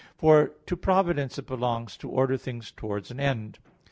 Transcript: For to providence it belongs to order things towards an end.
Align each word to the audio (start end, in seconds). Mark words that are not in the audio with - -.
For 0.17 0.53
to 0.65 0.75
providence 0.75 1.37
it 1.37 1.45
belongs 1.45 1.95
to 1.97 2.09
order 2.09 2.35
things 2.35 2.71
towards 2.71 3.11
an 3.11 3.19
end. 3.19 3.59